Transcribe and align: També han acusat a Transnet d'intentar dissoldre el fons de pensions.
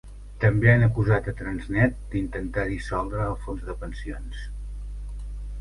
També 0.43 0.69
han 0.71 0.85
acusat 0.85 1.29
a 1.31 1.33
Transnet 1.41 1.99
d'intentar 2.15 2.65
dissoldre 2.71 3.23
el 3.29 3.39
fons 3.45 3.69
de 3.69 3.79
pensions. 3.85 4.45